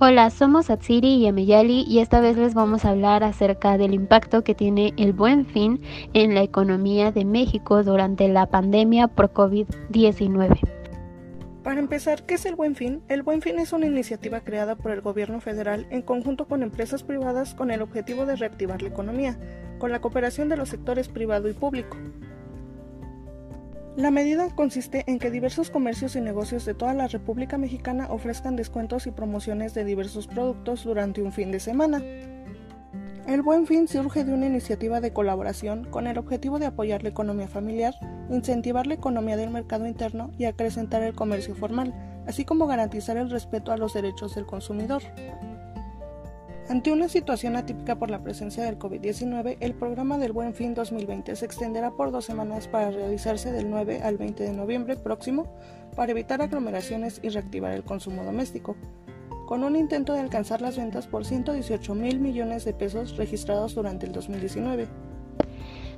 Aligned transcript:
Hola, 0.00 0.28
somos 0.30 0.70
Atsiri 0.70 1.14
y 1.14 1.28
Ameyali 1.28 1.84
y 1.86 2.00
esta 2.00 2.18
vez 2.18 2.36
les 2.36 2.52
vamos 2.52 2.84
a 2.84 2.90
hablar 2.90 3.22
acerca 3.22 3.78
del 3.78 3.94
impacto 3.94 4.42
que 4.42 4.52
tiene 4.52 4.92
el 4.96 5.12
buen 5.12 5.46
fin 5.46 5.80
en 6.14 6.34
la 6.34 6.42
economía 6.42 7.12
de 7.12 7.24
México 7.24 7.84
durante 7.84 8.26
la 8.26 8.46
pandemia 8.46 9.06
por 9.06 9.32
COVID-19. 9.32 10.58
Para 11.62 11.78
empezar, 11.78 12.26
¿qué 12.26 12.34
es 12.34 12.44
el 12.44 12.56
Buen 12.56 12.74
Fin? 12.74 13.02
El 13.08 13.22
Buen 13.22 13.40
Fin 13.40 13.60
es 13.60 13.72
una 13.72 13.86
iniciativa 13.86 14.40
creada 14.40 14.74
por 14.74 14.90
el 14.90 15.00
gobierno 15.00 15.40
federal 15.40 15.86
en 15.90 16.02
conjunto 16.02 16.46
con 16.46 16.64
empresas 16.64 17.04
privadas 17.04 17.54
con 17.54 17.70
el 17.70 17.80
objetivo 17.80 18.26
de 18.26 18.34
reactivar 18.34 18.82
la 18.82 18.88
economía, 18.88 19.38
con 19.78 19.92
la 19.92 20.00
cooperación 20.00 20.48
de 20.48 20.56
los 20.56 20.70
sectores 20.70 21.08
privado 21.08 21.48
y 21.48 21.52
público. 21.52 21.96
La 23.96 24.10
medida 24.10 24.48
consiste 24.50 25.04
en 25.06 25.20
que 25.20 25.30
diversos 25.30 25.70
comercios 25.70 26.16
y 26.16 26.20
negocios 26.20 26.64
de 26.64 26.74
toda 26.74 26.94
la 26.94 27.06
República 27.06 27.58
Mexicana 27.58 28.08
ofrezcan 28.10 28.56
descuentos 28.56 29.06
y 29.06 29.12
promociones 29.12 29.72
de 29.72 29.84
diversos 29.84 30.26
productos 30.26 30.82
durante 30.82 31.22
un 31.22 31.30
fin 31.30 31.52
de 31.52 31.60
semana. 31.60 32.02
El 33.28 33.42
Buen 33.42 33.68
Fin 33.68 33.86
surge 33.86 34.24
de 34.24 34.34
una 34.34 34.46
iniciativa 34.46 35.00
de 35.00 35.12
colaboración 35.12 35.84
con 35.84 36.08
el 36.08 36.18
objetivo 36.18 36.58
de 36.58 36.66
apoyar 36.66 37.04
la 37.04 37.10
economía 37.10 37.46
familiar, 37.46 37.94
incentivar 38.30 38.88
la 38.88 38.94
economía 38.94 39.36
del 39.36 39.50
mercado 39.50 39.86
interno 39.86 40.32
y 40.38 40.46
acrecentar 40.46 41.02
el 41.04 41.14
comercio 41.14 41.54
formal, 41.54 41.94
así 42.26 42.44
como 42.44 42.66
garantizar 42.66 43.16
el 43.16 43.30
respeto 43.30 43.70
a 43.70 43.76
los 43.76 43.94
derechos 43.94 44.34
del 44.34 44.44
consumidor. 44.44 45.02
Ante 46.66 46.90
una 46.90 47.10
situación 47.10 47.56
atípica 47.56 47.98
por 47.98 48.10
la 48.10 48.22
presencia 48.22 48.64
del 48.64 48.78
COVID-19, 48.78 49.58
el 49.60 49.74
programa 49.74 50.16
del 50.16 50.32
Buen 50.32 50.54
Fin 50.54 50.72
2020 50.72 51.36
se 51.36 51.44
extenderá 51.44 51.90
por 51.90 52.10
dos 52.10 52.24
semanas 52.24 52.68
para 52.68 52.90
realizarse 52.90 53.52
del 53.52 53.68
9 53.68 54.00
al 54.02 54.16
20 54.16 54.44
de 54.44 54.52
noviembre 54.54 54.96
próximo 54.96 55.46
para 55.94 56.12
evitar 56.12 56.40
aglomeraciones 56.40 57.20
y 57.22 57.28
reactivar 57.28 57.72
el 57.72 57.84
consumo 57.84 58.24
doméstico, 58.24 58.76
con 59.46 59.62
un 59.62 59.76
intento 59.76 60.14
de 60.14 60.20
alcanzar 60.20 60.62
las 60.62 60.78
ventas 60.78 61.06
por 61.06 61.26
118 61.26 61.94
mil 61.94 62.18
millones 62.18 62.64
de 62.64 62.72
pesos 62.72 63.18
registrados 63.18 63.74
durante 63.74 64.06
el 64.06 64.12
2019. 64.12 64.88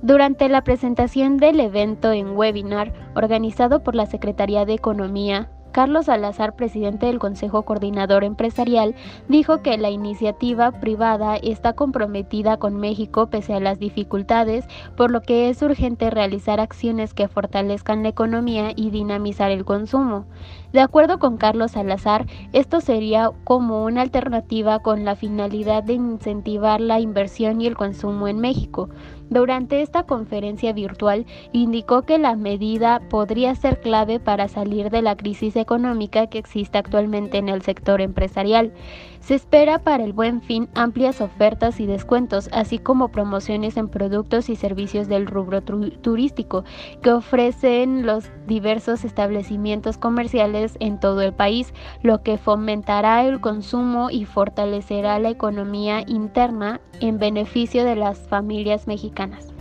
Durante 0.00 0.48
la 0.48 0.64
presentación 0.64 1.36
del 1.36 1.60
evento 1.60 2.10
en 2.10 2.36
webinar 2.36 2.94
organizado 3.14 3.82
por 3.82 3.94
la 3.94 4.06
Secretaría 4.06 4.64
de 4.64 4.72
Economía, 4.72 5.50
Carlos 5.74 6.06
Salazar, 6.06 6.54
presidente 6.54 7.06
del 7.06 7.18
Consejo 7.18 7.64
Coordinador 7.64 8.22
Empresarial, 8.22 8.94
dijo 9.28 9.60
que 9.60 9.76
la 9.76 9.90
iniciativa 9.90 10.70
privada 10.70 11.34
está 11.34 11.72
comprometida 11.72 12.58
con 12.58 12.76
México 12.76 13.26
pese 13.26 13.54
a 13.54 13.60
las 13.60 13.80
dificultades, 13.80 14.68
por 14.96 15.10
lo 15.10 15.20
que 15.22 15.48
es 15.48 15.60
urgente 15.62 16.10
realizar 16.10 16.60
acciones 16.60 17.12
que 17.12 17.26
fortalezcan 17.26 18.04
la 18.04 18.10
economía 18.10 18.70
y 18.76 18.90
dinamizar 18.90 19.50
el 19.50 19.64
consumo. 19.64 20.26
De 20.72 20.80
acuerdo 20.80 21.18
con 21.18 21.38
Carlos 21.38 21.72
Salazar, 21.72 22.26
esto 22.52 22.80
sería 22.80 23.32
como 23.42 23.84
una 23.84 24.02
alternativa 24.02 24.78
con 24.78 25.04
la 25.04 25.16
finalidad 25.16 25.82
de 25.82 25.94
incentivar 25.94 26.80
la 26.80 27.00
inversión 27.00 27.60
y 27.60 27.66
el 27.66 27.76
consumo 27.76 28.28
en 28.28 28.38
México. 28.38 28.90
Durante 29.30 29.82
esta 29.82 30.04
conferencia 30.04 30.72
virtual 30.72 31.26
indicó 31.52 32.02
que 32.02 32.18
la 32.18 32.36
medida 32.36 33.00
podría 33.08 33.54
ser 33.54 33.80
clave 33.80 34.20
para 34.20 34.48
salir 34.48 34.90
de 34.90 35.02
la 35.02 35.16
crisis 35.16 35.56
económica 35.56 35.63
que 35.64 36.38
existe 36.38 36.78
actualmente 36.78 37.38
en 37.38 37.48
el 37.48 37.62
sector 37.62 38.00
empresarial. 38.00 38.72
Se 39.20 39.34
espera 39.34 39.78
para 39.78 40.04
el 40.04 40.12
buen 40.12 40.42
fin 40.42 40.68
amplias 40.74 41.20
ofertas 41.20 41.80
y 41.80 41.86
descuentos, 41.86 42.50
así 42.52 42.78
como 42.78 43.08
promociones 43.08 43.76
en 43.76 43.88
productos 43.88 44.48
y 44.48 44.56
servicios 44.56 45.08
del 45.08 45.26
rubro 45.26 45.62
turístico 45.62 46.64
que 47.02 47.12
ofrecen 47.12 48.04
los 48.04 48.30
diversos 48.46 49.04
establecimientos 49.04 49.96
comerciales 49.96 50.76
en 50.80 51.00
todo 51.00 51.22
el 51.22 51.32
país, 51.32 51.72
lo 52.02 52.22
que 52.22 52.36
fomentará 52.36 53.24
el 53.24 53.40
consumo 53.40 54.10
y 54.10 54.26
fortalecerá 54.26 55.18
la 55.18 55.30
economía 55.30 56.04
interna 56.06 56.80
en 57.00 57.18
beneficio 57.18 57.84
de 57.84 57.96
las 57.96 58.18
familias 58.18 58.86
mexicanas. 58.86 59.54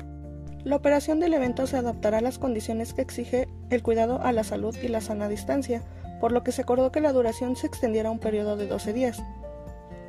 La 0.64 0.78
operación 0.78 1.20
del 1.20 1.34
evento 1.34 1.68
se 1.68 1.76
adaptará 1.76 2.20
a 2.20 2.22
las 2.22 2.40
condiciones 2.40 2.94
que 2.94 3.02
exige 3.02 3.50
el 3.70 3.84
cuidado 3.84 4.22
a 4.22 4.32
la 4.32 4.46
salud 4.46 4.74
y 4.82 4.88
la 4.88 5.02
sana 5.02 5.28
distancia, 5.28 5.84
por 6.24 6.32
lo 6.32 6.42
que 6.42 6.54
se 6.54 6.62
acordó 6.62 6.90
que 6.90 7.02
la 7.02 7.12
duración 7.12 7.58
se 7.58 7.68
extendiera 7.68 8.08
a 8.08 8.12
un 8.14 8.18
periodo 8.18 8.56
de 8.56 8.66
12 8.66 8.94
días. 8.94 9.22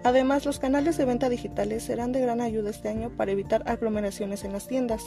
Además, 0.04 0.46
los 0.46 0.60
canales 0.60 0.96
de 0.96 1.04
venta 1.04 1.28
digitales 1.28 1.82
serán 1.82 2.12
de 2.12 2.20
gran 2.20 2.40
ayuda 2.40 2.70
este 2.70 2.88
año 2.88 3.10
para 3.10 3.32
evitar 3.32 3.68
aglomeraciones 3.68 4.44
en 4.44 4.52
las 4.52 4.68
tiendas. 4.68 5.02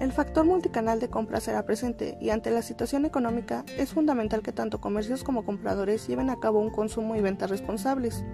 El 0.00 0.10
factor 0.10 0.46
multicanal 0.46 1.00
de 1.00 1.10
compra 1.10 1.38
será 1.40 1.66
presente 1.66 2.16
y 2.18 2.30
ante 2.30 2.50
la 2.50 2.62
situación 2.62 3.04
económica 3.04 3.66
es 3.76 3.90
fundamental 3.90 4.40
que 4.40 4.52
tanto 4.52 4.80
comercios 4.80 5.22
como 5.22 5.44
compradores 5.44 6.08
lleven 6.08 6.30
a 6.30 6.40
cabo 6.40 6.60
un 6.60 6.70
consumo 6.70 7.14
y 7.14 7.20
ventas 7.20 7.50
responsables. 7.50 8.24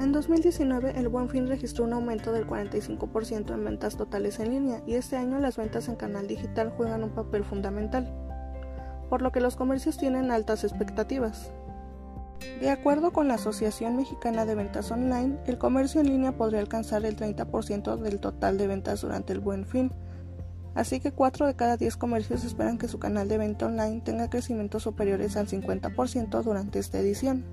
En 0.00 0.10
2019 0.10 0.94
el 0.96 1.06
Buen 1.06 1.28
Fin 1.28 1.46
registró 1.46 1.84
un 1.84 1.92
aumento 1.92 2.32
del 2.32 2.44
45% 2.44 3.54
en 3.54 3.64
ventas 3.64 3.96
totales 3.96 4.40
en 4.40 4.50
línea 4.50 4.82
y 4.84 4.94
este 4.94 5.16
año 5.16 5.38
las 5.38 5.58
ventas 5.58 5.86
en 5.88 5.94
canal 5.94 6.26
digital 6.26 6.70
juegan 6.70 7.04
un 7.04 7.10
papel 7.10 7.44
fundamental, 7.44 8.25
por 9.08 9.22
lo 9.22 9.32
que 9.32 9.40
los 9.40 9.56
comercios 9.56 9.96
tienen 9.96 10.30
altas 10.30 10.64
expectativas. 10.64 11.50
De 12.60 12.70
acuerdo 12.70 13.12
con 13.12 13.28
la 13.28 13.34
Asociación 13.34 13.96
Mexicana 13.96 14.44
de 14.44 14.54
Ventas 14.54 14.90
Online, 14.90 15.38
el 15.46 15.58
comercio 15.58 16.00
en 16.00 16.08
línea 16.08 16.36
podría 16.36 16.60
alcanzar 16.60 17.04
el 17.04 17.16
30% 17.16 17.96
del 17.96 18.20
total 18.20 18.58
de 18.58 18.66
ventas 18.66 19.00
durante 19.00 19.32
el 19.32 19.40
buen 19.40 19.66
fin, 19.66 19.90
así 20.74 21.00
que 21.00 21.12
4 21.12 21.46
de 21.46 21.56
cada 21.56 21.76
10 21.76 21.96
comercios 21.96 22.44
esperan 22.44 22.78
que 22.78 22.88
su 22.88 22.98
canal 22.98 23.28
de 23.28 23.38
venta 23.38 23.66
online 23.66 24.02
tenga 24.02 24.30
crecimientos 24.30 24.82
superiores 24.82 25.36
al 25.36 25.48
50% 25.48 26.42
durante 26.42 26.78
esta 26.78 26.98
edición. 26.98 27.44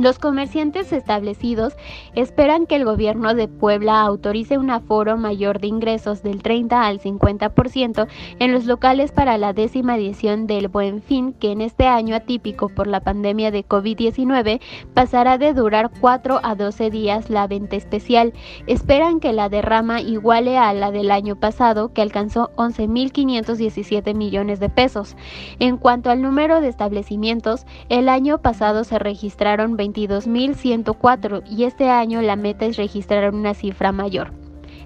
Los 0.00 0.18
comerciantes 0.18 0.94
establecidos 0.94 1.76
esperan 2.14 2.64
que 2.64 2.76
el 2.76 2.86
gobierno 2.86 3.34
de 3.34 3.48
Puebla 3.48 4.00
autorice 4.00 4.56
un 4.56 4.70
aforo 4.70 5.18
mayor 5.18 5.60
de 5.60 5.66
ingresos 5.66 6.22
del 6.22 6.42
30 6.42 6.86
al 6.86 7.00
50% 7.00 8.08
en 8.38 8.50
los 8.50 8.64
locales 8.64 9.12
para 9.12 9.36
la 9.36 9.52
décima 9.52 9.98
edición 9.98 10.46
del 10.46 10.68
Buen 10.68 11.02
Fin, 11.02 11.34
que 11.34 11.52
en 11.52 11.60
este 11.60 11.86
año 11.86 12.16
atípico 12.16 12.70
por 12.70 12.86
la 12.86 13.00
pandemia 13.00 13.50
de 13.50 13.62
COVID-19 13.68 14.62
pasará 14.94 15.36
de 15.36 15.52
durar 15.52 15.90
4 16.00 16.40
a 16.42 16.54
12 16.54 16.88
días 16.88 17.28
la 17.28 17.46
venta 17.46 17.76
especial. 17.76 18.32
Esperan 18.66 19.20
que 19.20 19.34
la 19.34 19.50
derrama 19.50 20.00
iguale 20.00 20.56
a 20.56 20.72
la 20.72 20.92
del 20.92 21.10
año 21.10 21.36
pasado, 21.36 21.92
que 21.92 22.00
alcanzó 22.00 22.52
11.517 22.56 24.14
millones 24.14 24.60
de 24.60 24.70
pesos. 24.70 25.14
En 25.58 25.76
cuanto 25.76 26.08
al 26.08 26.22
número 26.22 26.62
de 26.62 26.68
establecimientos, 26.68 27.66
el 27.90 28.08
año 28.08 28.38
pasado 28.38 28.84
se 28.84 28.98
registraron 28.98 29.76
20 29.76 29.89
22.104 29.92 31.42
y 31.48 31.64
este 31.64 31.88
año 31.90 32.22
la 32.22 32.36
meta 32.36 32.66
es 32.66 32.76
registrar 32.76 33.34
una 33.34 33.54
cifra 33.54 33.92
mayor. 33.92 34.39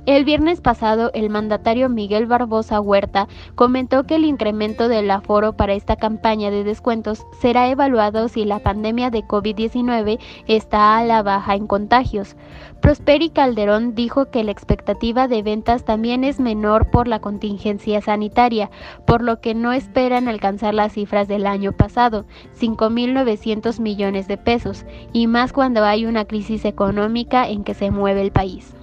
El 0.07 0.27
viernes 0.27 0.61
pasado, 0.61 1.11
el 1.15 1.31
mandatario 1.31 1.89
Miguel 1.89 2.27
Barbosa 2.27 2.79
Huerta 2.79 3.27
comentó 3.55 4.05
que 4.05 4.17
el 4.17 4.27
incremento 4.27 4.89
del 4.89 5.11
aforo 5.11 5.55
para 5.55 5.73
esta 5.73 5.97
campaña 5.97 6.51
de 6.51 6.63
descuentos 6.63 7.27
será 7.41 7.71
evaluado 7.71 8.29
si 8.29 8.45
la 8.45 8.59
pandemia 8.59 9.09
de 9.09 9.25
COVID-19 9.25 10.19
está 10.47 10.99
a 10.99 11.05
la 11.05 11.23
baja 11.23 11.55
en 11.55 11.67
contagios. 11.67 12.37
Prosperi 12.83 13.31
Calderón 13.31 13.95
dijo 13.95 14.27
que 14.27 14.45
la 14.45 14.51
expectativa 14.51 15.27
de 15.27 15.43
ventas 15.43 15.87
también 15.87 16.23
es 16.23 16.39
menor 16.39 16.91
por 16.91 17.09
la 17.09 17.21
contingencia 17.21 18.03
sanitaria, 18.03 18.71
por 19.07 19.23
lo 19.23 19.41
que 19.41 19.55
no 19.55 19.73
esperan 19.73 20.29
alcanzar 20.29 20.75
las 20.75 20.93
cifras 20.93 21.29
del 21.29 21.47
año 21.47 21.73
pasado, 21.73 22.27
5.900 22.61 23.81
millones 23.81 24.29
de 24.29 24.37
pesos, 24.37 24.85
y 25.15 25.29
más 25.29 25.55
cuando 25.55 25.83
hay 25.83 26.05
una 26.05 26.27
crisis 26.27 26.67
económica 26.67 27.49
en 27.49 27.65
que 27.65 27.73
se 27.73 27.91
mueve 27.91 28.21
el 28.21 28.33
país. 28.33 28.75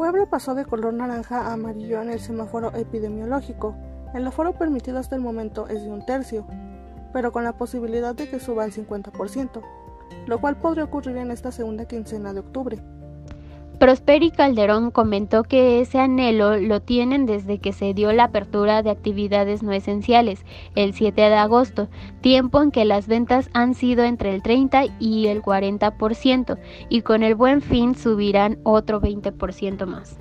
Puebla 0.00 0.24
pasó 0.24 0.54
de 0.54 0.64
color 0.64 0.94
naranja 0.94 1.42
a 1.42 1.52
amarillo 1.52 2.00
en 2.00 2.08
el 2.08 2.20
semáforo 2.20 2.74
epidemiológico. 2.74 3.76
El 4.14 4.26
aforo 4.26 4.54
permitido 4.54 4.98
hasta 4.98 5.14
el 5.14 5.20
momento 5.20 5.68
es 5.68 5.82
de 5.82 5.90
un 5.90 6.06
tercio, 6.06 6.46
pero 7.12 7.32
con 7.32 7.44
la 7.44 7.58
posibilidad 7.58 8.14
de 8.14 8.30
que 8.30 8.40
suba 8.40 8.64
al 8.64 8.72
50%, 8.72 9.60
lo 10.26 10.40
cual 10.40 10.56
podría 10.56 10.84
ocurrir 10.84 11.18
en 11.18 11.30
esta 11.30 11.52
segunda 11.52 11.84
quincena 11.84 12.32
de 12.32 12.40
octubre. 12.40 12.82
Prosperi 13.80 14.30
Calderón 14.30 14.90
comentó 14.90 15.42
que 15.42 15.80
ese 15.80 15.98
anhelo 15.98 16.58
lo 16.58 16.82
tienen 16.82 17.24
desde 17.24 17.60
que 17.60 17.72
se 17.72 17.94
dio 17.94 18.12
la 18.12 18.24
apertura 18.24 18.82
de 18.82 18.90
actividades 18.90 19.62
no 19.62 19.72
esenciales, 19.72 20.44
el 20.74 20.92
7 20.92 21.18
de 21.18 21.34
agosto, 21.34 21.88
tiempo 22.20 22.60
en 22.60 22.72
que 22.72 22.84
las 22.84 23.08
ventas 23.08 23.48
han 23.54 23.74
sido 23.74 24.04
entre 24.04 24.34
el 24.34 24.42
30 24.42 24.84
y 25.00 25.28
el 25.28 25.40
40%, 25.40 26.58
y 26.90 27.00
con 27.00 27.22
el 27.22 27.34
buen 27.34 27.62
fin 27.62 27.94
subirán 27.94 28.58
otro 28.64 29.00
20% 29.00 29.86
más. 29.86 30.20